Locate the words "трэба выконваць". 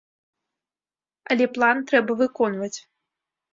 1.93-2.75